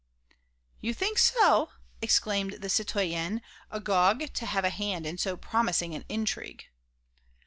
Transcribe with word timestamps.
"You 0.81 0.95
think 0.95 1.19
so!" 1.19 1.69
exclaimed 2.01 2.53
the 2.53 2.69
citoyenne, 2.71 3.43
agog 3.69 4.33
to 4.33 4.45
have 4.47 4.65
a 4.65 4.71
hand 4.71 5.05
in 5.05 5.19
so 5.19 5.37
promising 5.37 5.93
an 5.93 6.05
intrigue. 6.09 6.63